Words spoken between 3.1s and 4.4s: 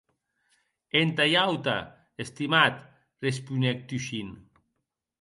responec Tushin.